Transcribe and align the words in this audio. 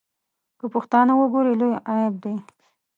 که 0.59 0.65
پښتانه 0.73 1.13
وګوري 1.17 1.53
لوی 1.59 1.75
عیب 1.91 2.13
دی. 2.23 2.35